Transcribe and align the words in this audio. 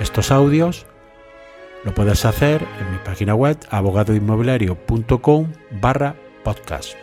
estos 0.00 0.30
audios, 0.30 0.86
lo 1.84 1.92
puedes 1.94 2.24
hacer 2.24 2.62
en 2.62 2.92
mi 2.92 2.98
página 3.04 3.34
web 3.34 3.58
abogadoinmobiliario.com 3.70 5.46
barra 5.80 6.14
podcast. 6.44 6.94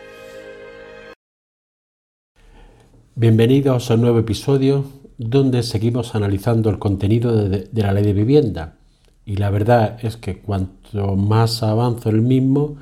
Bienvenidos 3.14 3.90
a 3.90 3.94
un 3.94 4.00
nuevo 4.02 4.18
episodio 4.18 4.84
donde 5.18 5.62
seguimos 5.62 6.14
analizando 6.14 6.70
el 6.70 6.78
contenido 6.78 7.48
de, 7.48 7.68
la 7.72 7.92
ley 7.92 8.04
de 8.04 8.12
vivienda. 8.12 8.76
Y 9.24 9.36
la 9.36 9.50
verdad 9.50 9.98
es 10.02 10.16
que 10.16 10.38
cuanto 10.38 11.16
más 11.16 11.62
avanzo 11.62 12.10
el 12.10 12.22
mismo, 12.22 12.76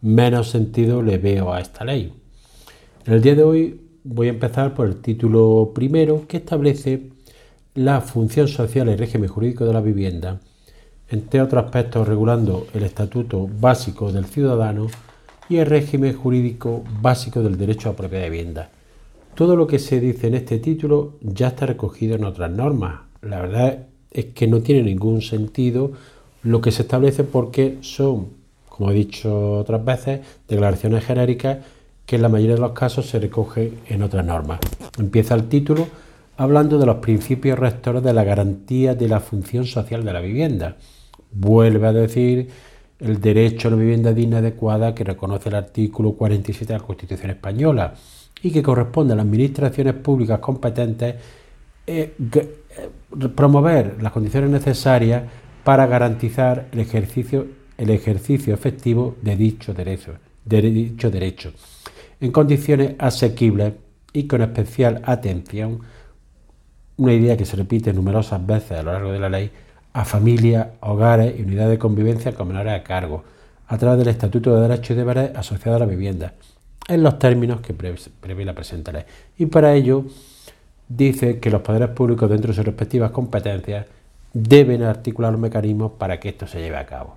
menos 0.00 0.48
sentido 0.48 1.02
le 1.02 1.18
veo 1.18 1.52
a 1.52 1.60
esta 1.60 1.84
ley. 1.84 2.12
En 3.04 3.12
el 3.14 3.22
día 3.22 3.34
de 3.34 3.42
hoy 3.42 3.80
voy 4.04 4.28
a 4.28 4.30
empezar 4.30 4.74
por 4.74 4.86
el 4.86 4.96
título 4.96 5.72
primero 5.74 6.26
que 6.26 6.38
establece 6.38 7.17
la 7.74 8.00
función 8.00 8.48
social 8.48 8.88
y 8.88 8.96
régimen 8.96 9.28
jurídico 9.28 9.64
de 9.64 9.72
la 9.72 9.80
vivienda, 9.80 10.40
entre 11.08 11.42
otros 11.42 11.64
aspectos 11.64 12.06
regulando 12.06 12.66
el 12.74 12.82
estatuto 12.82 13.48
básico 13.60 14.12
del 14.12 14.26
ciudadano 14.26 14.88
y 15.48 15.56
el 15.56 15.66
régimen 15.66 16.14
jurídico 16.14 16.84
básico 17.00 17.42
del 17.42 17.56
derecho 17.56 17.90
a 17.90 17.96
propiedad 17.96 18.24
de 18.24 18.30
vivienda. 18.30 18.70
Todo 19.34 19.56
lo 19.56 19.66
que 19.66 19.78
se 19.78 20.00
dice 20.00 20.26
en 20.26 20.34
este 20.34 20.58
título 20.58 21.14
ya 21.20 21.48
está 21.48 21.66
recogido 21.66 22.16
en 22.16 22.24
otras 22.24 22.50
normas. 22.50 23.00
La 23.22 23.40
verdad 23.40 23.86
es 24.10 24.26
que 24.26 24.46
no 24.46 24.60
tiene 24.60 24.82
ningún 24.82 25.22
sentido 25.22 25.92
lo 26.42 26.60
que 26.60 26.72
se 26.72 26.82
establece 26.82 27.24
porque 27.24 27.78
son 27.80 28.38
como 28.78 28.92
he 28.92 28.94
dicho 28.94 29.58
otras 29.58 29.84
veces, 29.84 30.20
declaraciones 30.46 31.04
genéricas 31.04 31.58
que 32.06 32.14
en 32.14 32.22
la 32.22 32.28
mayoría 32.28 32.54
de 32.54 32.60
los 32.60 32.72
casos 32.72 33.06
se 33.06 33.18
recogen 33.18 33.74
en 33.88 34.04
otras 34.04 34.24
normas. 34.24 34.60
Empieza 34.98 35.34
el 35.34 35.48
título 35.48 35.88
hablando 36.38 36.78
de 36.78 36.86
los 36.86 36.96
principios 36.96 37.58
rectores 37.58 38.02
de 38.02 38.14
la 38.14 38.24
garantía 38.24 38.94
de 38.94 39.08
la 39.08 39.20
función 39.20 39.66
social 39.66 40.04
de 40.04 40.12
la 40.12 40.20
vivienda. 40.20 40.76
Vuelve 41.32 41.86
a 41.86 41.92
decir 41.92 42.48
el 43.00 43.20
derecho 43.20 43.68
a 43.68 43.72
una 43.72 43.80
vivienda 43.80 44.12
digna 44.12 44.36
y 44.36 44.38
adecuada 44.38 44.94
que 44.94 45.04
reconoce 45.04 45.50
el 45.50 45.56
artículo 45.56 46.12
47 46.12 46.72
de 46.72 46.78
la 46.78 46.84
Constitución 46.84 47.30
española 47.30 47.92
y 48.42 48.50
que 48.50 48.62
corresponde 48.62 49.12
a 49.12 49.16
las 49.16 49.26
administraciones 49.26 49.94
públicas 49.94 50.38
competentes 50.38 51.16
eh, 51.86 52.14
eh, 52.18 53.28
promover 53.34 54.00
las 54.00 54.12
condiciones 54.12 54.48
necesarias 54.50 55.24
para 55.64 55.86
garantizar 55.86 56.68
el 56.72 56.80
ejercicio 56.80 58.54
efectivo 58.54 59.16
de 59.20 59.36
dicho 59.36 59.74
derecho 59.74 60.14
en 62.20 62.32
condiciones 62.32 62.94
asequibles 62.98 63.74
y 64.12 64.26
con 64.26 64.42
especial 64.42 65.02
atención, 65.04 65.80
una 66.98 67.12
idea 67.12 67.36
que 67.36 67.44
se 67.44 67.56
repite 67.56 67.92
numerosas 67.92 68.44
veces 68.44 68.72
a 68.72 68.82
lo 68.82 68.92
largo 68.92 69.12
de 69.12 69.20
la 69.20 69.28
ley, 69.28 69.50
a 69.92 70.04
familias, 70.04 70.68
hogares 70.80 71.34
y 71.38 71.42
unidades 71.42 71.70
de 71.70 71.78
convivencia 71.78 72.32
con 72.32 72.48
menores 72.48 72.74
a 72.74 72.82
cargo, 72.82 73.24
a 73.66 73.78
través 73.78 73.98
del 73.98 74.08
Estatuto 74.08 74.54
de 74.54 74.68
Derechos 74.68 74.90
y 74.90 74.94
Deberes 74.94 75.30
asociado 75.36 75.76
a 75.76 75.80
la 75.80 75.86
vivienda, 75.86 76.34
en 76.88 77.02
los 77.02 77.18
términos 77.18 77.60
que 77.60 77.72
prevé 77.72 78.44
la 78.44 78.54
presente 78.54 78.92
ley. 78.92 79.04
Y 79.38 79.46
para 79.46 79.74
ello 79.74 80.04
dice 80.88 81.38
que 81.38 81.50
los 81.50 81.62
poderes 81.62 81.90
públicos 81.90 82.28
dentro 82.28 82.48
de 82.48 82.56
sus 82.56 82.64
respectivas 82.64 83.10
competencias 83.10 83.86
deben 84.32 84.82
articular 84.82 85.32
los 85.32 85.40
mecanismos 85.40 85.92
para 85.92 86.18
que 86.18 86.30
esto 86.30 86.46
se 86.46 86.60
lleve 86.60 86.76
a 86.76 86.86
cabo. 86.86 87.16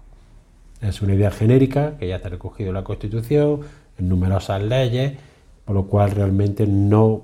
Es 0.81 1.02
una 1.02 1.14
idea 1.14 1.31
genérica 1.31 1.97
que 1.97 2.08
ya 2.08 2.18
está 2.18 2.30
recogido 2.30 2.70
en 2.70 2.75
la 2.75 2.84
Constitución, 2.84 3.62
en 3.97 4.09
numerosas 4.09 4.62
leyes, 4.62 5.14
por 5.66 5.75
lo 5.75 5.86
cual 5.86 6.12
realmente 6.12 6.68
no 6.68 7.24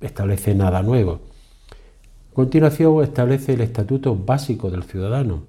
establece 0.00 0.54
nada 0.54 0.82
nuevo. 0.82 1.20
Continuación 2.32 3.02
establece 3.02 3.54
el 3.54 3.60
Estatuto 3.60 4.14
Básico 4.14 4.70
del 4.70 4.84
Ciudadano 4.84 5.42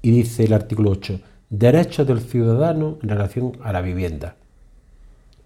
y 0.00 0.12
dice 0.12 0.44
el 0.44 0.52
artículo 0.52 0.90
8, 0.90 1.18
derechos 1.50 2.06
del 2.06 2.20
ciudadano 2.20 2.98
en 3.02 3.08
relación 3.08 3.52
a 3.64 3.72
la 3.72 3.80
vivienda. 3.80 4.36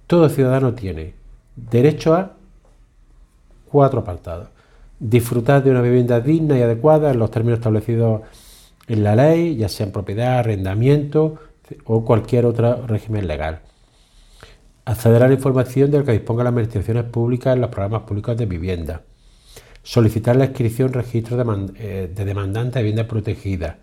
Todo 0.07 0.29
ciudadano 0.29 0.75
tiene 0.75 1.15
derecho 1.57 2.15
a 2.15 2.33
cuatro 3.71 4.01
apartados. 4.01 4.49
Disfrutar 4.99 5.65
de 5.65 5.71
una 5.71 5.81
vivienda 5.81 6.21
digna 6.21 6.59
y 6.59 6.63
adecuada 6.63 7.13
en 7.13 7.19
los 7.19 7.31
términos 7.31 7.61
establecidos 7.61 8.21
en 8.89 9.03
la 9.03 9.17
ley, 9.17 9.57
ya 9.57 9.71
sea 9.71 9.87
en 9.87 9.93
propiedad, 9.93 10.41
arrendamiento 10.41 11.37
o 11.85 12.05
cualquier 12.05 12.45
otro 12.45 12.87
régimen 12.87 13.27
legal. 13.27 13.61
Acceder 14.85 15.23
a 15.23 15.29
la 15.29 15.35
información 15.35 15.91
de 15.91 16.01
la 16.01 16.05
que 16.05 16.13
dispongan 16.13 16.45
las 16.45 16.53
administraciones 16.53 17.05
públicas 17.05 17.55
en 17.55 17.63
los 17.63 17.71
programas 17.71 18.03
públicos 18.03 18.37
de 18.37 18.45
vivienda. 18.45 19.03
Solicitar 19.83 20.37
la 20.37 20.47
inscripción 20.47 20.93
registro 20.93 21.37
de, 21.37 21.73
eh, 21.79 22.13
de 22.15 22.25
demandantes 22.25 22.75
de 22.75 22.83
vivienda 22.83 23.09
protegida. 23.09 23.79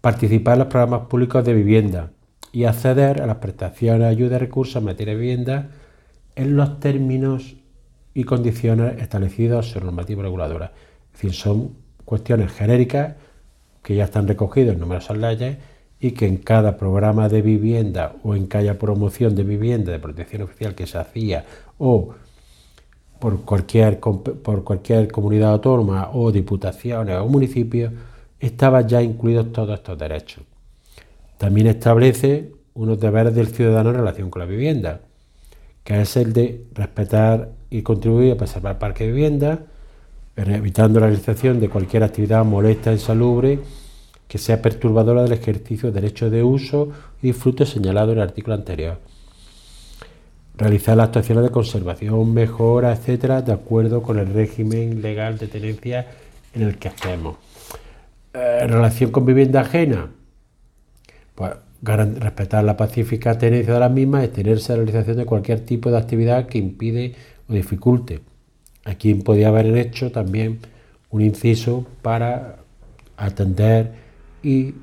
Participar 0.00 0.54
en 0.54 0.58
los 0.60 0.68
programas 0.68 1.06
públicos 1.08 1.44
de 1.44 1.54
vivienda 1.54 2.10
y 2.52 2.64
acceder 2.64 3.22
a 3.22 3.26
las 3.26 3.36
prestaciones, 3.36 4.06
ayudas 4.06 4.40
y 4.40 4.44
recursos 4.44 4.76
en 4.76 4.84
materia 4.84 5.14
de 5.14 5.20
vivienda 5.20 5.70
en 6.34 6.56
los 6.56 6.80
términos 6.80 7.56
y 8.14 8.24
condiciones 8.24 9.00
establecidos 9.00 9.74
en 9.76 9.84
normativa 9.84 10.22
reguladora. 10.22 10.72
Es 11.12 11.12
decir, 11.12 11.32
son 11.34 11.72
cuestiones 12.04 12.52
genéricas 12.52 13.14
que 13.82 13.94
ya 13.94 14.04
están 14.04 14.28
recogidos 14.28 14.74
en 14.74 14.80
numerosas 14.80 15.18
leyes 15.18 15.58
y 16.00 16.12
que 16.12 16.26
en 16.26 16.36
cada 16.36 16.76
programa 16.76 17.28
de 17.28 17.42
vivienda 17.42 18.14
o 18.22 18.34
en 18.34 18.46
cada 18.46 18.74
promoción 18.74 19.34
de 19.34 19.42
vivienda 19.42 19.92
de 19.92 19.98
protección 19.98 20.42
oficial 20.42 20.74
que 20.74 20.86
se 20.86 20.98
hacía 20.98 21.44
o 21.78 22.14
por 23.18 23.42
cualquier, 23.42 23.98
por 24.00 24.64
cualquier 24.64 25.10
comunidad 25.10 25.52
autónoma 25.52 26.10
o 26.12 26.30
diputaciones 26.30 27.18
o 27.18 27.26
municipios, 27.26 27.92
estaban 28.38 28.86
ya 28.88 29.02
incluidos 29.02 29.52
todos 29.52 29.78
estos 29.78 29.98
derechos. 29.98 30.44
También 31.36 31.66
establece 31.68 32.52
unos 32.74 33.00
deberes 33.00 33.34
del 33.34 33.48
ciudadano 33.48 33.90
en 33.90 33.96
relación 33.96 34.30
con 34.30 34.40
la 34.40 34.46
vivienda, 34.46 35.00
que 35.84 36.00
es 36.00 36.16
el 36.16 36.32
de 36.32 36.66
respetar 36.74 37.50
y 37.70 37.82
contribuir 37.82 38.32
a 38.32 38.36
preservar 38.36 38.78
parques 38.78 39.06
de 39.06 39.12
vivienda, 39.12 39.60
evitando 40.36 41.00
la 41.00 41.06
realización 41.06 41.58
de 41.58 41.68
cualquier 41.68 42.04
actividad 42.04 42.44
molesta, 42.44 42.92
insalubre, 42.92 43.58
que 44.28 44.38
sea 44.38 44.62
perturbadora 44.62 45.22
del 45.22 45.32
ejercicio 45.32 45.90
de 45.90 46.00
derecho 46.00 46.30
de 46.30 46.42
uso 46.44 46.90
y 47.22 47.28
disfrute 47.28 47.66
señalado 47.66 48.12
en 48.12 48.18
el 48.18 48.24
artículo 48.24 48.54
anterior. 48.54 48.98
Realizar 50.58 50.96
las 50.96 51.06
actuaciones 51.06 51.44
de 51.44 51.50
conservación, 51.50 52.34
mejora, 52.34 52.92
etcétera, 52.92 53.40
de 53.42 53.52
acuerdo 53.52 54.02
con 54.02 54.18
el 54.18 54.26
régimen 54.34 55.00
legal 55.00 55.38
de 55.38 55.46
tenencia 55.46 56.06
en 56.52 56.62
el 56.62 56.76
que. 56.78 56.90
Eh, 58.34 58.58
en 58.62 58.68
relación 58.68 59.10
con 59.10 59.24
vivienda 59.24 59.62
ajena, 59.62 60.10
pues 61.34 61.52
respetar 61.80 62.64
la 62.64 62.76
pacífica 62.76 63.38
tenencia 63.38 63.72
de 63.72 63.80
las 63.80 63.90
mismas 63.90 64.24
y 64.24 64.28
tenerse 64.28 64.72
la 64.72 64.78
realización 64.78 65.16
de 65.16 65.24
cualquier 65.24 65.60
tipo 65.60 65.90
de 65.90 65.96
actividad 65.96 66.46
que 66.46 66.58
impide 66.58 67.14
o 67.48 67.52
dificulte 67.52 68.20
Aquí 68.88 69.12
podía 69.14 69.48
haber 69.48 69.66
hecho 69.76 70.10
también 70.10 70.60
un 71.10 71.20
inciso 71.20 71.86
para 72.00 72.56
atender 73.18 73.92
y 74.42 74.74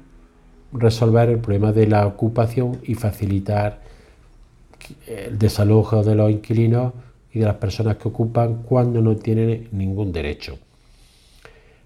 resolver 0.71 1.29
el 1.29 1.39
problema 1.39 1.71
de 1.71 1.88
la 1.88 2.05
ocupación 2.05 2.79
y 2.83 2.94
facilitar 2.94 3.81
el 5.07 5.37
desalojo 5.37 6.03
de 6.03 6.15
los 6.15 6.31
inquilinos 6.31 6.93
y 7.33 7.39
de 7.39 7.45
las 7.45 7.55
personas 7.55 7.97
que 7.97 8.07
ocupan 8.07 8.63
cuando 8.63 9.01
no 9.01 9.15
tienen 9.15 9.67
ningún 9.71 10.11
derecho. 10.11 10.57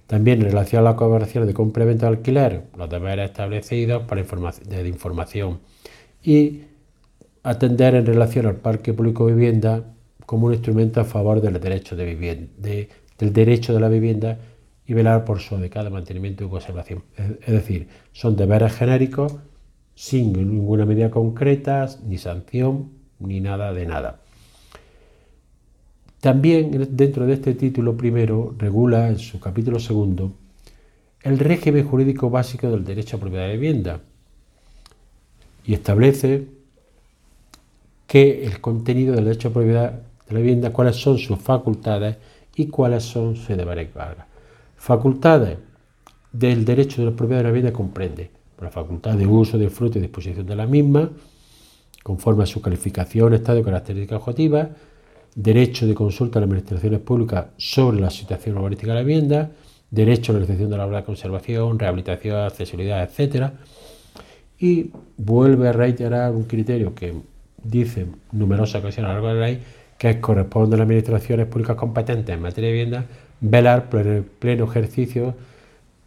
También 0.07 0.39
en 0.39 0.45
relación 0.45 0.81
a 0.81 0.91
la 0.91 0.95
colaboración 0.95 1.45
de 1.45 1.53
complemento 1.53 2.05
de 2.05 2.11
alquiler, 2.13 2.63
los 2.77 2.89
deberes 2.89 3.29
establecidos 3.29 4.03
para 4.03 4.21
de 4.21 4.87
información 4.87 5.59
y 6.23 6.61
atender 7.43 7.95
en 7.95 8.05
relación 8.05 8.47
al 8.47 8.55
parque 8.55 8.93
público 8.93 9.27
de 9.27 9.33
vivienda 9.33 9.83
como 10.25 10.47
un 10.47 10.53
instrumento 10.53 11.01
a 11.01 11.05
favor 11.05 11.41
del 11.41 11.59
derecho 11.59 11.95
de 11.95 12.05
vivienda, 12.05 12.51
del 12.59 13.33
derecho 13.33 13.73
de 13.73 13.79
la 13.79 13.89
vivienda 13.89 14.37
y 14.85 14.93
velar 14.93 15.25
por 15.25 15.39
su 15.39 15.55
adecuado 15.55 15.89
mantenimiento 15.91 16.43
y 16.43 16.49
conservación. 16.49 17.03
Es, 17.15 17.53
decir, 17.53 17.87
son 18.11 18.35
deberes 18.35 18.73
genéricos 18.73 19.35
sin 19.99 20.31
ninguna 20.31 20.85
medida 20.85 21.11
concreta, 21.11 21.85
ni 22.05 22.17
sanción, 22.17 22.89
ni 23.19 23.41
nada 23.41 23.73
de 23.73 23.85
nada. 23.85 24.21
También 26.21 26.87
dentro 26.91 27.25
de 27.27 27.33
este 27.33 27.53
título 27.53 27.97
primero 27.97 28.55
regula 28.57 29.09
en 29.09 29.19
su 29.19 29.41
capítulo 29.41 29.77
segundo 29.77 30.31
el 31.21 31.37
régimen 31.37 31.85
jurídico 31.85 32.29
básico 32.29 32.69
del 32.69 32.85
derecho 32.85 33.17
a 33.17 33.19
propiedad 33.19 33.47
de 33.47 33.57
vivienda 33.57 33.99
y 35.65 35.73
establece 35.73 36.47
que 38.07 38.45
el 38.45 38.61
contenido 38.61 39.15
del 39.15 39.25
derecho 39.25 39.49
a 39.49 39.53
propiedad 39.53 39.91
de 39.91 40.33
la 40.33 40.39
vivienda, 40.39 40.71
cuáles 40.71 40.95
son 40.95 41.17
sus 41.17 41.37
facultades 41.39 42.15
y 42.55 42.67
cuáles 42.67 43.03
son 43.03 43.35
sus 43.35 43.49
deberes. 43.49 43.89
Facultades 44.77 45.57
del 46.31 46.63
derecho 46.63 47.01
de 47.01 47.11
la 47.11 47.17
propiedad 47.17 47.41
de 47.41 47.43
la 47.43 47.51
vivienda 47.51 47.73
comprende 47.73 48.38
la 48.65 48.71
facultad 48.71 49.15
de 49.15 49.25
uso, 49.25 49.57
de 49.57 49.69
fruto 49.69 49.97
y 49.97 50.01
disposición 50.01 50.45
de 50.45 50.55
la 50.55 50.65
misma, 50.65 51.09
conforme 52.03 52.43
a 52.43 52.45
su 52.45 52.61
calificación, 52.61 53.33
estado 53.33 53.59
y 53.59 53.63
características 53.63 54.19
objetivas, 54.19 54.69
derecho 55.35 55.87
de 55.87 55.93
consulta 55.93 56.39
a 56.39 56.41
las 56.41 56.47
administraciones 56.47 56.99
públicas 56.99 57.47
sobre 57.57 57.99
la 57.99 58.09
situación 58.09 58.57
urbanística 58.57 58.91
de 58.91 58.99
la 58.99 59.05
vivienda, 59.05 59.51
derecho 59.91 60.31
a 60.31 60.33
la 60.33 60.39
realización 60.39 60.71
de 60.71 60.77
la 60.77 60.85
obra 60.85 60.97
de 60.97 61.03
conservación, 61.03 61.79
rehabilitación, 61.79 62.37
accesibilidad, 62.37 63.03
etc. 63.03 63.51
Y 64.59 64.91
vuelve 65.17 65.69
a 65.69 65.71
reiterar 65.71 66.31
un 66.31 66.43
criterio 66.43 66.93
que 66.93 67.13
dice 67.63 68.07
numerosas 68.31 68.81
ocasiones 68.81 69.09
a 69.09 69.13
lo 69.13 69.21
largo 69.21 69.27
de 69.29 69.33
la 69.35 69.47
ley, 69.47 69.63
que 69.97 70.19
corresponde 70.19 70.75
a 70.75 70.79
las 70.79 70.85
administraciones 70.85 71.47
públicas 71.47 71.75
competentes 71.75 72.33
en 72.33 72.41
materia 72.41 72.69
de 72.69 72.73
vivienda 72.73 73.05
velar 73.41 73.89
por 73.89 74.05
el 74.05 74.23
pleno 74.23 74.65
ejercicio 74.65 75.35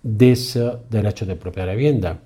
de 0.02 0.32
ese 0.32 0.72
derecho 0.90 1.26
de 1.26 1.36
propiedad 1.36 1.68
de 1.68 1.76
vivienda. 1.76 2.18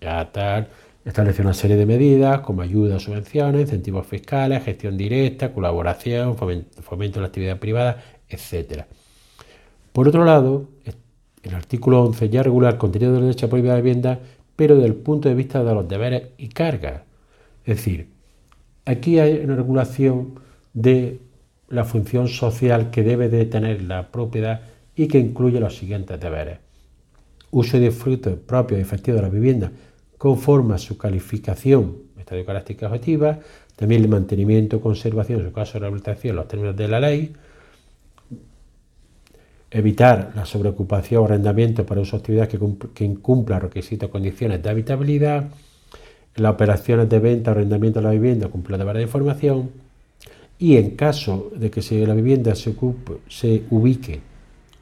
Ya 0.00 0.30
tal, 0.32 0.68
establece 1.04 1.42
una 1.42 1.54
serie 1.54 1.76
de 1.76 1.86
medidas 1.86 2.40
como 2.40 2.62
ayudas, 2.62 3.02
subvenciones, 3.02 3.62
incentivos 3.62 4.06
fiscales, 4.06 4.64
gestión 4.64 4.96
directa, 4.96 5.52
colaboración, 5.52 6.36
fomento 6.36 7.14
de 7.14 7.20
la 7.20 7.26
actividad 7.26 7.58
privada, 7.58 8.02
etc. 8.28 8.84
Por 9.92 10.08
otro 10.08 10.24
lado, 10.24 10.68
el 11.42 11.54
artículo 11.54 12.02
11 12.04 12.28
ya 12.28 12.42
regula 12.42 12.68
el 12.68 12.76
contenido 12.76 13.12
del 13.12 13.22
derecho 13.22 13.46
a 13.46 13.48
propiedad 13.48 13.76
de 13.76 13.82
vivienda, 13.82 14.20
pero 14.54 14.74
desde 14.74 14.88
el 14.88 14.94
punto 14.94 15.28
de 15.28 15.34
vista 15.34 15.64
de 15.64 15.74
los 15.74 15.88
deberes 15.88 16.28
y 16.36 16.48
cargas. 16.48 17.02
Es 17.64 17.76
decir, 17.76 18.08
aquí 18.84 19.18
hay 19.18 19.38
una 19.44 19.56
regulación 19.56 20.40
de 20.74 21.20
la 21.68 21.84
función 21.84 22.28
social 22.28 22.90
que 22.90 23.02
debe 23.02 23.28
de 23.28 23.44
tener 23.46 23.82
la 23.82 24.10
propiedad 24.10 24.62
y 24.94 25.08
que 25.08 25.18
incluye 25.18 25.60
los 25.60 25.76
siguientes 25.76 26.18
deberes. 26.20 26.58
Uso 27.50 27.76
y 27.76 27.80
disfrute 27.80 28.30
propio 28.30 28.76
y 28.76 28.80
efectivo 28.80 29.16
de 29.16 29.22
la 29.22 29.28
vivienda 29.28 29.72
conforme 30.18 30.74
a 30.74 30.78
su 30.78 30.98
calificación, 30.98 31.96
estadio 32.18 32.42
de 32.42 32.46
características 32.46 32.90
objetivas, 32.90 33.38
también 33.76 34.02
el 34.02 34.08
mantenimiento, 34.08 34.80
conservación, 34.80 35.40
en 35.40 35.46
su 35.46 35.52
caso 35.52 35.78
rehabilitación, 35.78 36.36
los 36.36 36.48
términos 36.48 36.76
de 36.76 36.88
la 36.88 37.00
ley, 37.00 37.32
evitar 39.70 40.32
la 40.34 40.44
sobreocupación 40.44 41.22
o 41.22 41.24
arrendamiento 41.26 41.86
para 41.86 42.00
uso 42.00 42.16
de 42.16 42.20
actividades 42.20 42.48
que, 42.48 42.58
que 42.92 43.04
incumplan 43.04 43.60
requisitos 43.60 44.08
o 44.08 44.12
condiciones 44.12 44.62
de 44.62 44.68
habitabilidad, 44.68 45.48
las 46.34 46.52
operaciones 46.52 47.08
de 47.08 47.18
venta 47.18 47.50
o 47.50 47.54
arrendamiento 47.54 48.00
de 48.00 48.06
la 48.06 48.12
vivienda 48.12 48.48
cumplen 48.48 48.84
la 48.84 48.92
de 48.92 49.02
información, 49.02 49.70
y 50.58 50.76
en 50.76 50.96
caso 50.96 51.50
de 51.54 51.70
que 51.70 51.82
si 51.82 52.04
la 52.04 52.14
vivienda 52.14 52.54
se, 52.56 52.74
se 53.28 53.62
ubique 53.70 54.20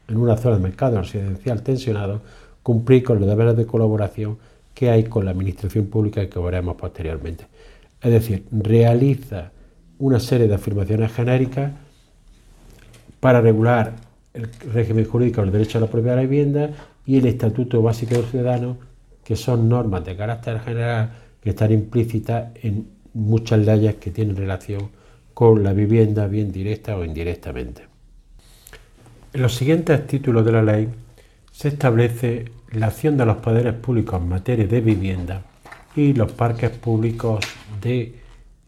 en 0.09 0.17
una 0.17 0.37
zona 0.37 0.56
de 0.56 0.62
mercado 0.62 1.00
residencial 1.00 1.62
tensionado, 1.62 2.23
cumplir 2.62 3.03
con 3.03 3.21
los 3.21 3.29
deberes 3.29 3.56
de 3.56 3.67
colaboración 3.67 4.39
que 4.76 4.90
hay 4.90 5.05
con 5.05 5.25
la 5.25 5.31
administración 5.31 5.87
pública 5.87 6.28
que 6.28 6.38
veremos 6.38 6.76
posteriormente. 6.76 7.46
Es 8.02 8.12
decir, 8.12 8.44
realiza 8.52 9.50
una 9.99 10.20
serie 10.20 10.49
de 10.49 10.55
afirmaciones 10.55 11.14
genéricas 11.14 11.73
para 13.19 13.40
regular 13.40 13.94
el 14.34 14.50
régimen 14.75 15.06
jurídico 15.06 15.40
del 15.40 15.50
derecho 15.50 15.78
a 15.78 15.81
la 15.81 15.87
propiedad 15.87 16.17
de 16.17 16.23
la 16.23 16.28
vivienda 16.28 16.70
y 17.06 17.17
el 17.17 17.25
Estatuto 17.25 17.81
Básico 17.81 18.17
del 18.17 18.26
Ciudadano, 18.26 18.76
que 19.25 19.34
son 19.34 19.67
normas 19.67 20.05
de 20.05 20.14
carácter 20.14 20.61
general 20.61 21.11
que 21.40 21.50
están 21.50 21.72
implícitas 21.72 22.50
en 22.56 22.87
muchas 23.14 23.61
leyes 23.61 23.94
que 23.94 24.11
tienen 24.11 24.37
relación 24.37 24.90
con 25.32 25.62
la 25.64 25.72
vivienda, 25.72 26.26
bien 26.26 26.52
directa 26.52 26.99
o 26.99 27.02
indirectamente. 27.02 27.84
En 29.32 29.40
los 29.40 29.55
siguientes 29.55 30.06
títulos 30.06 30.44
de 30.44 30.52
la 30.52 30.62
ley 30.62 30.90
se 31.50 31.69
establece 31.69 32.56
la 32.73 32.87
acción 32.87 33.17
de 33.17 33.27
los 33.27 33.37
poderes 33.39 33.75
públicos 33.75 34.21
en 34.21 34.29
materia 34.29 34.67
de 34.67 34.81
vivienda 34.81 35.43
y 35.95 36.13
los 36.13 36.33
parques 36.33 36.71
públicos 36.71 37.45
de 37.81 38.15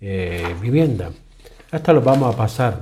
eh, 0.01 0.55
vivienda. 0.61 1.11
Esto 1.71 1.93
lo 1.93 2.01
vamos 2.01 2.35
a 2.35 2.37
pasar, 2.37 2.81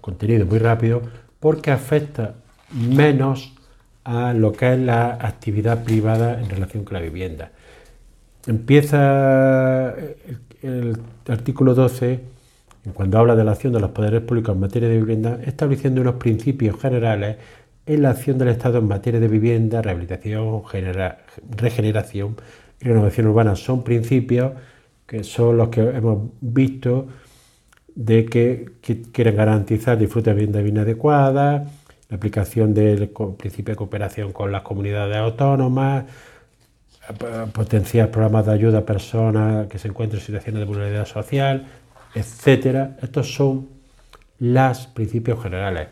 contenido 0.00 0.44
muy 0.44 0.58
rápido, 0.58 1.02
porque 1.40 1.70
afecta 1.70 2.34
menos 2.72 3.54
a 4.04 4.32
lo 4.32 4.52
que 4.52 4.74
es 4.74 4.78
la 4.78 5.12
actividad 5.12 5.84
privada 5.84 6.40
en 6.40 6.50
relación 6.50 6.84
con 6.84 6.94
la 6.94 7.00
vivienda. 7.00 7.52
Empieza 8.46 9.94
el, 9.94 10.38
el 10.62 10.98
artículo 11.28 11.74
12 11.74 12.32
cuando 12.94 13.18
habla 13.18 13.36
de 13.36 13.44
la 13.44 13.52
acción 13.52 13.72
de 13.72 13.80
los 13.80 13.90
poderes 13.90 14.22
públicos 14.22 14.54
en 14.54 14.60
materia 14.60 14.88
de 14.88 14.98
vivienda, 14.98 15.38
estableciendo 15.44 16.00
unos 16.00 16.16
principios 16.16 16.80
generales 16.80 17.36
en 17.86 18.02
la 18.02 18.10
acción 18.10 18.38
del 18.38 18.48
Estado 18.48 18.78
en 18.78 18.86
materia 18.86 19.20
de 19.20 19.28
vivienda, 19.28 19.82
rehabilitación, 19.82 20.62
regeneración 21.56 22.36
y 22.80 22.84
renovación 22.84 23.26
urbana. 23.26 23.56
Son 23.56 23.82
principios 23.82 24.52
que 25.06 25.24
son 25.24 25.56
los 25.56 25.68
que 25.68 25.80
hemos 25.80 26.30
visto 26.40 27.08
de 27.94 28.24
que, 28.24 28.72
quieren 29.12 29.36
garantizar 29.36 29.98
disfrute 29.98 30.30
de 30.30 30.36
vivienda 30.36 30.60
bien 30.62 30.78
adecuada, 30.78 31.66
la 32.08 32.16
aplicación 32.16 32.72
del 32.72 33.10
principio 33.36 33.72
de 33.72 33.76
cooperación 33.76 34.32
con 34.32 34.52
las 34.52 34.62
comunidades 34.62 35.16
autónomas, 35.16 36.04
potenciar 37.52 38.10
programas 38.10 38.46
de 38.46 38.52
ayuda 38.52 38.78
a 38.78 38.86
personas 38.86 39.66
que 39.66 39.78
se 39.78 39.88
encuentran 39.88 40.20
en 40.20 40.26
situaciones 40.26 40.60
de 40.60 40.66
vulnerabilidad 40.66 41.06
social, 41.06 41.66
etcétera. 42.14 42.96
Estos 43.02 43.34
son 43.34 43.68
los 44.38 44.86
principios 44.88 45.42
generales. 45.42 45.88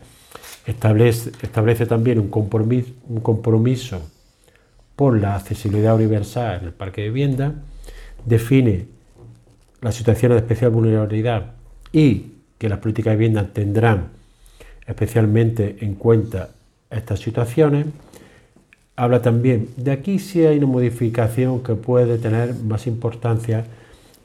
Establece, 0.65 1.31
establece 1.41 1.85
también 1.85 2.19
un 2.19 2.29
compromiso, 2.29 2.91
un 3.09 3.19
compromiso 3.21 4.01
por 4.95 5.19
la 5.19 5.35
accesibilidad 5.35 5.95
universal 5.95 6.59
en 6.61 6.67
el 6.67 6.73
parque 6.73 7.01
de 7.01 7.07
vivienda, 7.07 7.55
define 8.25 8.85
las 9.81 9.95
situaciones 9.95 10.35
de 10.35 10.41
especial 10.41 10.71
vulnerabilidad 10.71 11.53
y 11.91 12.33
que 12.57 12.69
las 12.69 12.79
políticas 12.79 13.13
de 13.13 13.17
vivienda 13.17 13.47
tendrán 13.51 14.09
especialmente 14.85 15.77
en 15.81 15.95
cuenta 15.95 16.49
estas 16.89 17.19
situaciones. 17.19 17.87
Habla 18.95 19.21
también 19.21 19.69
de 19.77 19.91
aquí 19.91 20.19
si 20.19 20.45
hay 20.45 20.57
una 20.57 20.67
modificación 20.67 21.63
que 21.63 21.73
puede 21.73 22.17
tener 22.17 22.53
más 22.53 22.85
importancia 22.85 23.65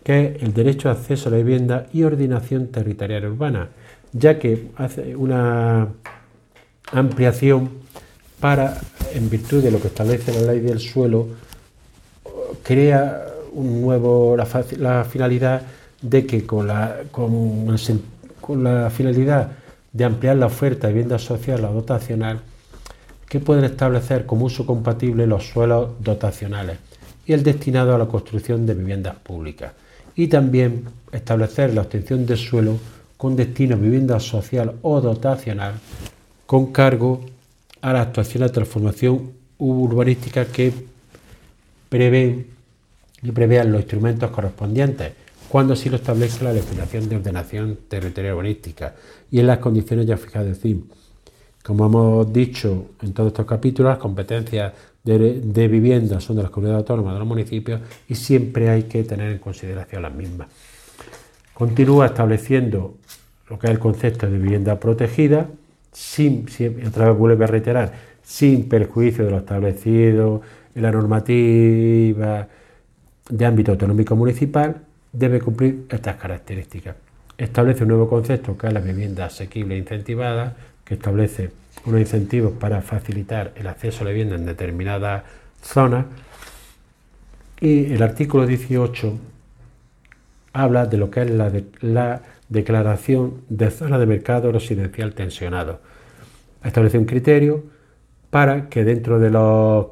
que 0.04 0.38
el 0.40 0.52
derecho 0.52 0.88
a 0.88 0.92
acceso 0.92 1.28
a 1.28 1.32
la 1.32 1.38
vivienda 1.38 1.86
y 1.92 2.02
ordenación 2.02 2.68
territorial 2.68 3.24
urbana, 3.24 3.70
ya 4.18 4.38
que 4.38 4.68
hace 4.76 5.16
una 5.16 5.88
ampliación 6.92 7.70
para, 8.40 8.78
en 9.14 9.28
virtud 9.28 9.62
de 9.62 9.70
lo 9.70 9.80
que 9.80 9.88
establece 9.88 10.32
la 10.32 10.52
ley 10.52 10.60
del 10.60 10.80
suelo, 10.80 11.28
crea 12.62 13.26
un 13.52 13.80
nuevo, 13.82 14.36
la, 14.36 15.04
finalidad 15.04 15.62
de 16.02 16.26
que 16.26 16.46
con 16.46 16.66
la, 16.66 16.96
con, 17.10 17.66
la 18.62 18.90
finalidad 18.90 19.52
de 19.92 20.04
ampliar 20.04 20.36
la 20.36 20.46
oferta 20.46 20.86
de 20.86 20.92
vivienda 20.92 21.18
social 21.18 21.64
o 21.64 21.72
dotacional, 21.72 22.40
que 23.28 23.40
pueden 23.40 23.64
establecer 23.64 24.24
como 24.24 24.46
uso 24.46 24.66
compatible 24.66 25.26
los 25.26 25.48
suelos 25.48 25.90
dotacionales 26.00 26.78
y 27.26 27.32
el 27.32 27.42
destinado 27.42 27.94
a 27.94 27.98
la 27.98 28.06
construcción 28.06 28.66
de 28.66 28.74
viviendas 28.74 29.16
públicas. 29.16 29.72
Y 30.14 30.28
también 30.28 30.84
establecer 31.12 31.74
la 31.74 31.82
obtención 31.82 32.24
de 32.24 32.36
suelo 32.36 32.78
con 33.16 33.36
destino 33.36 33.76
a 33.76 33.78
vivienda 33.78 34.20
social 34.20 34.74
o 34.82 35.00
dotacional 35.00 35.74
con 36.46 36.72
cargo 36.72 37.24
a 37.80 37.92
la 37.92 38.02
actuación 38.02 38.42
de 38.44 38.50
transformación 38.50 39.32
urbanística 39.58 40.44
que 40.46 40.72
prevén 41.88 42.46
y 43.22 43.32
prevean 43.32 43.72
los 43.72 43.80
instrumentos 43.80 44.30
correspondientes, 44.30 45.12
cuando 45.48 45.72
así 45.72 45.88
lo 45.88 45.96
establece 45.96 46.44
la 46.44 46.52
legislación 46.52 47.08
de 47.08 47.16
ordenación 47.16 47.78
territorial 47.88 48.34
urbanística 48.34 48.94
y 49.30 49.40
en 49.40 49.46
las 49.46 49.58
condiciones 49.58 50.06
ya 50.06 50.16
fijadas. 50.16 50.48
Es 50.48 50.62
decir, 50.62 50.84
como 51.62 51.86
hemos 51.86 52.32
dicho 52.32 52.90
en 53.02 53.12
todos 53.12 53.28
estos 53.28 53.46
capítulos, 53.46 53.90
las 53.90 53.98
competencias 53.98 54.72
de, 55.02 55.68
vivienda 55.68 56.20
son 56.20 56.36
de 56.36 56.42
las 56.42 56.50
comunidades 56.50 56.82
autónomas 56.82 57.14
de 57.14 57.18
los 57.20 57.28
municipios 57.28 57.80
y 58.08 58.14
siempre 58.14 58.68
hay 58.68 58.84
que 58.84 59.04
tener 59.04 59.32
en 59.32 59.38
consideración 59.38 60.02
las 60.02 60.14
mismas. 60.14 60.48
Continúa 61.56 62.04
estableciendo 62.04 62.96
lo 63.48 63.58
que 63.58 63.68
es 63.68 63.70
el 63.70 63.78
concepto 63.78 64.28
de 64.28 64.36
vivienda 64.36 64.78
protegida, 64.78 65.48
sin, 65.90 66.44
otra 66.86 67.08
vez 67.08 67.16
vuelve 67.16 67.44
a 67.44 67.46
reiterar, 67.46 67.94
sin 68.22 68.68
perjuicio 68.68 69.24
de 69.24 69.30
lo 69.30 69.38
establecido 69.38 70.42
en 70.74 70.82
la 70.82 70.92
normativa 70.92 72.46
de 73.30 73.46
ámbito 73.46 73.72
autonómico 73.72 74.14
municipal, 74.14 74.82
debe 75.10 75.40
cumplir 75.40 75.86
estas 75.88 76.16
características. 76.16 76.94
Establece 77.38 77.84
un 77.84 77.88
nuevo 77.88 78.06
concepto 78.06 78.58
que 78.58 78.66
es 78.66 78.74
la 78.74 78.80
vivienda 78.80 79.24
asequible 79.24 79.76
e 79.76 79.78
incentivada, 79.78 80.54
que 80.84 80.92
establece 80.92 81.52
unos 81.86 82.00
incentivos 82.00 82.52
para 82.52 82.82
facilitar 82.82 83.52
el 83.56 83.66
acceso 83.66 84.02
a 84.02 84.04
la 84.04 84.10
vivienda 84.10 84.34
en 84.34 84.44
determinadas 84.44 85.22
zonas. 85.62 86.04
Y 87.62 87.94
el 87.94 88.02
artículo 88.02 88.46
18 88.46 89.18
habla 90.56 90.86
de 90.86 90.96
lo 90.96 91.10
que 91.10 91.22
es 91.22 91.30
la, 91.30 91.52
la 91.82 92.22
declaración 92.48 93.42
de 93.48 93.70
zona 93.70 93.98
de 93.98 94.06
mercado 94.06 94.50
residencial 94.50 95.14
tensionado. 95.14 95.80
Establece 96.64 96.98
un 96.98 97.04
criterio 97.04 97.64
para 98.30 98.68
que 98.68 98.82
dentro 98.84 99.18
de 99.18 99.30
los 99.30 99.88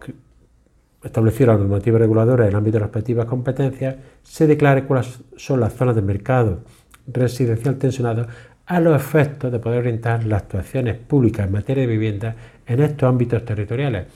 establecidos 1.02 1.54
la 1.54 1.60
normativa 1.60 1.98
reguladora 1.98 2.44
en 2.44 2.50
el 2.50 2.56
ámbito 2.56 2.78
de 2.78 2.80
las 2.80 2.88
respectivas 2.88 3.26
competencias 3.26 3.96
se 4.22 4.46
declare 4.46 4.84
cuáles 4.84 5.20
son 5.36 5.60
las 5.60 5.74
zonas 5.74 5.94
de 5.96 6.02
mercado 6.02 6.60
residencial 7.06 7.76
tensionado 7.76 8.26
a 8.64 8.80
los 8.80 8.96
efectos 8.96 9.52
de 9.52 9.58
poder 9.58 9.80
orientar 9.80 10.24
las 10.24 10.44
actuaciones 10.44 10.96
públicas 10.96 11.46
en 11.46 11.52
materia 11.52 11.82
de 11.82 11.92
vivienda 11.92 12.36
en 12.66 12.80
estos 12.80 13.06
ámbitos 13.06 13.44
territoriales, 13.44 14.06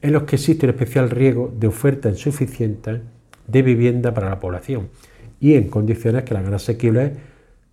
en 0.00 0.12
los 0.12 0.22
que 0.22 0.36
existe 0.36 0.66
un 0.66 0.70
especial 0.70 1.10
riesgo 1.10 1.52
de 1.58 1.66
oferta 1.66 2.08
insuficiente 2.08 3.00
de 3.48 3.62
vivienda 3.62 4.14
para 4.14 4.30
la 4.30 4.38
población 4.38 4.90
y 5.40 5.54
en 5.54 5.68
condiciones 5.68 6.24
que 6.24 6.34
la 6.34 6.40
hagan 6.40 6.54
asequibles 6.54 7.12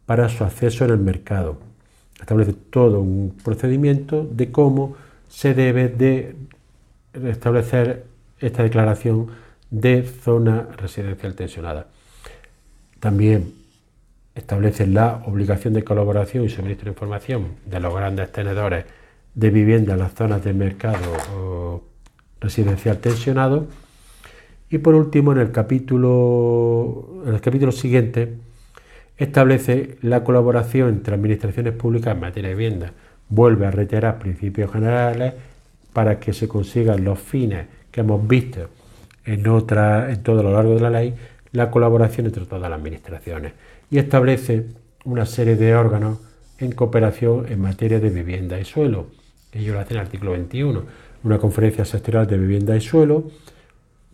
para 0.06 0.30
su 0.30 0.44
acceso 0.44 0.86
en 0.86 0.92
el 0.92 1.00
mercado. 1.00 1.58
Establece 2.20 2.54
todo 2.54 3.02
un 3.02 3.36
procedimiento 3.44 4.24
de 4.24 4.52
cómo 4.52 4.96
se 5.28 5.54
debe 5.54 5.90
de 5.90 6.36
establecer 7.14 8.06
esta 8.40 8.64
declaración 8.64 9.28
de 9.70 10.04
zona 10.04 10.68
residencial 10.78 11.36
tensionada. 11.36 11.88
También 13.00 13.54
establece 14.36 14.86
la 14.88 15.24
obligación 15.26 15.74
de 15.74 15.84
colaboración 15.84 16.44
y 16.46 16.50
suministro 16.50 16.86
de 16.86 16.92
información 16.92 17.56
de 17.66 17.80
los 17.80 17.94
grandes 17.94 18.32
tenedores 18.32 18.86
de 19.34 19.50
vivienda 19.50 19.94
en 19.94 20.00
las 20.00 20.14
zonas 20.14 20.44
de 20.44 20.54
mercado 20.54 21.84
residencial 22.40 22.98
tensionado. 23.00 23.68
Y 24.76 24.80
por 24.80 24.94
último, 24.94 25.32
en 25.32 25.38
el 25.38 25.54
capítulo, 25.54 27.24
en 27.26 27.34
el 27.34 27.40
capítulo 27.40 27.72
siguiente, 27.72 28.34
establece 29.18 29.98
la 30.02 30.26
colaboración 30.26 30.90
entre 30.90 31.16
administraciones 31.16 31.72
públicas 31.76 32.14
en 32.14 32.20
materia 32.20 32.50
de 32.50 32.56
vivienda. 32.56 32.92
Vuelve 33.30 33.68
a 33.68 33.72
reiterar 33.72 34.20
principios 34.20 34.70
generales 34.74 35.34
para 35.94 36.20
que 36.20 36.34
se 36.34 36.50
consigan 36.50 37.06
los 37.06 37.20
fines 37.20 37.68
que 37.90 38.02
hemos 38.02 38.28
visto 38.28 38.68
en, 39.24 39.48
otra, 39.48 40.12
en 40.12 40.22
todo 40.24 40.44
lo 40.44 40.52
largo 40.52 40.74
de 40.74 40.82
la 40.82 40.90
ley, 40.90 41.16
la 41.54 41.72
colaboración 41.72 42.26
entre 42.26 42.44
todas 42.44 42.70
las 42.70 42.78
administraciones 42.78 43.54
y 43.90 43.98
establece 43.98 44.66
una 45.06 45.26
serie 45.26 45.56
de 45.56 45.74
órganos 45.74 46.20
en 46.60 46.74
cooperación 46.74 47.46
en 47.48 47.62
materia 47.62 48.02
de 48.02 48.10
vivienda 48.10 48.60
y 48.60 48.66
suelo. 48.66 49.08
Ello 49.54 49.72
lo 49.72 49.80
hace 49.80 49.94
en 49.94 50.00
el 50.02 50.06
artículo 50.06 50.32
21. 50.32 50.84
Una 51.24 51.38
conferencia 51.38 51.86
sectorial 51.86 52.28
de 52.28 52.38
vivienda 52.38 52.76
y 52.76 52.82
suelo, 52.82 53.32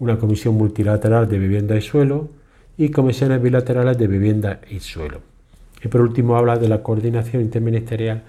una 0.02 0.18
comisión 0.18 0.56
multilateral 0.56 1.30
de 1.30 1.38
vivienda 1.38 1.78
y 1.78 1.82
suelo 1.82 2.28
y 2.76 2.90
comisiones 2.90 3.40
bilaterales 3.40 4.00
de 4.00 4.08
vivienda 4.08 4.60
y 4.68 4.80
suelo. 4.80 5.22
Y 5.84 5.90
por 5.90 6.02
último 6.02 6.36
habla 6.36 6.58
de 6.58 6.68
la 6.68 6.82
coordinación 6.82 7.44
interministerial 7.44 8.24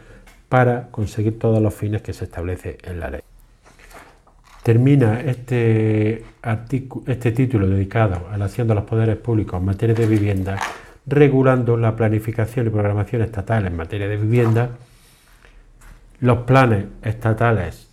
para 0.51 0.89
conseguir 0.91 1.39
todos 1.39 1.63
los 1.63 1.73
fines 1.73 2.03
que 2.03 2.13
se 2.13 2.25
establece 2.25 2.77
en 2.83 3.01
la 3.01 3.09
ley. 3.09 3.23
Termina 4.63 5.23
este, 5.23 6.25
este 7.07 7.33
título 7.33 7.67
dedicado 7.67 8.29
a 8.31 8.37
la 8.37 8.45
acción 8.45 8.69
de 8.69 8.75
los 8.75 8.85
poderes 8.85 9.17
públicos 9.17 9.59
en 9.59 9.65
materia 9.65 9.95
de 9.95 10.07
vivienda, 10.07 10.59
regulando 11.07 11.79
la 11.79 11.97
planificación 11.97 12.67
y 12.67 12.71
programación 12.71 13.23
estatal 13.23 13.67
en 13.67 13.75
materia 13.75 14.09
de 14.09 14.19
vivienda, 14.19 14.69
los 16.21 16.39
planes 16.41 16.85
estatales 17.03 17.92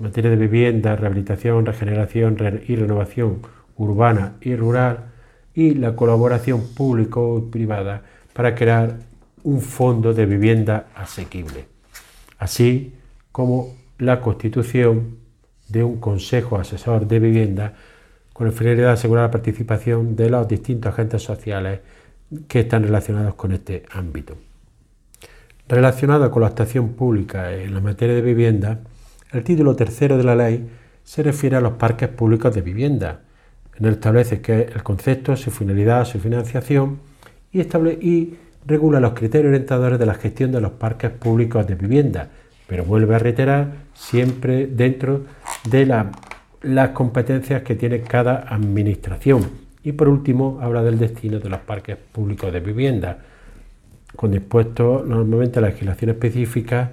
en 0.00 0.06
materia 0.06 0.30
de 0.30 0.36
vivienda, 0.36 0.96
rehabilitación, 0.96 1.66
regeneración 1.66 2.36
y 2.66 2.74
renovación 2.74 3.42
urbana 3.76 4.36
y 4.40 4.56
rural, 4.56 5.10
y 5.54 5.74
la 5.74 5.94
colaboración 5.94 6.62
público-privada 6.74 8.02
para 8.32 8.54
crear 8.54 8.96
un 9.42 9.60
fondo 9.60 10.14
de 10.14 10.24
vivienda 10.24 10.86
asequible, 10.94 11.66
así 12.38 12.94
como 13.30 13.74
la 13.98 14.20
constitución 14.20 15.18
de 15.68 15.84
un 15.84 16.00
Consejo 16.00 16.56
Asesor 16.56 17.06
de 17.06 17.18
Vivienda 17.18 17.74
con 18.32 18.46
la 18.46 18.52
finalidad 18.52 18.86
de 18.86 18.92
asegurar 18.92 19.24
la 19.26 19.30
participación 19.30 20.16
de 20.16 20.30
los 20.30 20.48
distintos 20.48 20.92
agentes 20.92 21.22
sociales 21.22 21.80
que 22.48 22.60
están 22.60 22.84
relacionados 22.84 23.34
con 23.34 23.52
este 23.52 23.84
ámbito. 23.90 24.36
Relacionado 25.68 26.30
con 26.30 26.42
la 26.42 26.48
actuación 26.48 26.94
pública 26.94 27.52
en 27.52 27.74
la 27.74 27.80
materia 27.80 28.14
de 28.14 28.22
vivienda, 28.22 28.80
el 29.32 29.44
título 29.44 29.76
tercero 29.76 30.16
de 30.16 30.24
la 30.24 30.34
ley 30.34 30.68
se 31.04 31.22
refiere 31.22 31.56
a 31.56 31.60
los 31.60 31.74
parques 31.74 32.08
públicos 32.08 32.54
de 32.54 32.60
vivienda. 32.62 33.20
En 33.78 33.86
él 33.86 33.94
establece 33.94 34.40
que 34.40 34.62
el 34.62 34.82
concepto, 34.82 35.36
su 35.36 35.50
finalidad, 35.50 36.04
su 36.04 36.18
financiación 36.18 36.98
y, 37.52 37.60
y 37.60 38.38
regula 38.66 39.00
los 39.00 39.12
criterios 39.12 39.50
orientadores 39.50 39.98
de 39.98 40.06
la 40.06 40.14
gestión 40.14 40.52
de 40.52 40.60
los 40.60 40.72
parques 40.72 41.10
públicos 41.10 41.66
de 41.66 41.74
vivienda, 41.74 42.28
pero 42.66 42.84
vuelve 42.84 43.14
a 43.14 43.18
reiterar 43.18 43.72
siempre 43.94 44.66
dentro 44.66 45.24
de 45.68 45.86
las 46.62 46.88
competencias 46.90 47.62
que 47.62 47.74
tiene 47.74 48.02
cada 48.02 48.44
administración. 48.48 49.48
Y 49.82 49.92
por 49.92 50.08
último, 50.08 50.58
habla 50.60 50.82
del 50.82 50.98
destino 50.98 51.38
de 51.38 51.48
los 51.48 51.60
parques 51.60 51.96
públicos 51.96 52.52
de 52.52 52.60
vivienda, 52.60 53.18
con 54.14 54.32
dispuestos 54.32 55.06
normalmente 55.06 55.58
a 55.58 55.62
la 55.62 55.68
legislación 55.68 56.10
específica 56.10 56.92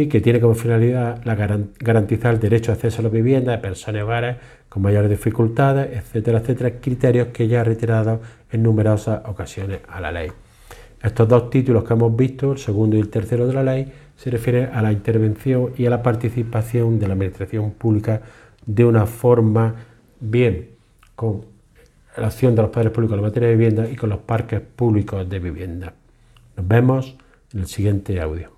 y 0.00 0.06
que 0.06 0.20
tiene 0.20 0.38
como 0.38 0.54
finalidad 0.54 1.24
la 1.24 1.34
garantizar 1.34 2.32
el 2.32 2.38
derecho 2.38 2.70
a 2.70 2.76
acceso 2.76 3.00
a 3.00 3.02
la 3.02 3.08
vivienda 3.08 3.50
de 3.50 3.58
personas 3.58 3.98
y 3.98 4.02
hogares 4.02 4.36
con 4.68 4.80
mayores 4.80 5.10
dificultades, 5.10 5.90
etcétera, 5.96 6.38
etcétera, 6.38 6.78
criterios 6.80 7.28
que 7.32 7.48
ya 7.48 7.62
ha 7.62 7.64
retirado 7.64 8.20
en 8.52 8.62
numerosas 8.62 9.22
ocasiones 9.26 9.80
a 9.88 10.00
la 10.00 10.12
ley. 10.12 10.30
Estos 11.02 11.28
dos 11.28 11.50
títulos 11.50 11.82
que 11.82 11.94
hemos 11.94 12.14
visto, 12.14 12.52
el 12.52 12.58
segundo 12.58 12.96
y 12.96 13.00
el 13.00 13.08
tercero 13.08 13.48
de 13.48 13.54
la 13.54 13.64
ley, 13.64 13.92
se 14.16 14.30
refiere 14.30 14.66
a 14.66 14.82
la 14.82 14.92
intervención 14.92 15.72
y 15.76 15.86
a 15.86 15.90
la 15.90 16.00
participación 16.00 17.00
de 17.00 17.08
la 17.08 17.14
administración 17.14 17.72
pública 17.72 18.22
de 18.64 18.84
una 18.84 19.04
forma 19.04 19.74
bien 20.20 20.68
con 21.16 21.44
la 22.16 22.28
acción 22.28 22.54
de 22.54 22.62
los 22.62 22.70
padres 22.70 22.92
públicos 22.92 23.14
en 23.16 23.22
la 23.22 23.26
materia 23.26 23.48
de 23.48 23.56
vivienda 23.56 23.90
y 23.90 23.96
con 23.96 24.10
los 24.10 24.20
parques 24.20 24.60
públicos 24.60 25.28
de 25.28 25.40
vivienda. 25.40 25.92
Nos 26.56 26.68
vemos 26.68 27.16
en 27.52 27.60
el 27.60 27.66
siguiente 27.66 28.20
audio. 28.20 28.57